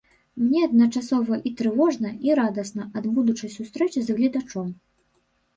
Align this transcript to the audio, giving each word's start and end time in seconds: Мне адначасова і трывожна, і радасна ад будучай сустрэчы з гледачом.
Мне 0.43 0.61
адначасова 0.67 1.37
і 1.49 1.51
трывожна, 1.59 2.09
і 2.29 2.37
радасна 2.41 2.87
ад 3.03 3.05
будучай 3.19 3.53
сустрэчы 3.57 3.99
з 4.07 4.17
гледачом. 4.23 4.67